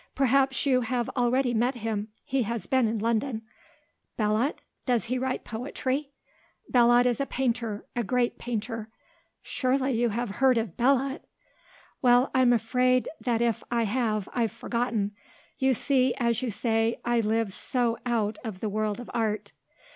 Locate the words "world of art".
18.69-19.51